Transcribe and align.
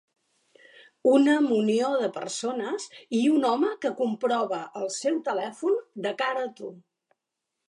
Una 1.09 1.35
munió 1.47 1.91
de 2.03 2.09
persones 2.15 2.87
i 3.19 3.21
un 3.35 3.47
home 3.51 3.71
que 3.85 3.93
comprova 4.03 4.63
el 4.83 4.93
seu 4.99 5.23
telèfon 5.31 5.81
de 6.09 6.19
cara 6.25 6.49
a 6.51 6.53
tu. 6.63 6.77